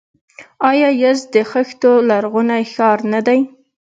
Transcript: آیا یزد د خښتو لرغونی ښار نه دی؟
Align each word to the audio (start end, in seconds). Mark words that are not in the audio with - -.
آیا 0.69 0.89
یزد 1.03 1.25
د 1.35 1.37
خښتو 1.49 1.91
لرغونی 2.09 2.63
ښار 2.73 2.99
نه 3.13 3.19
دی؟ 3.27 3.39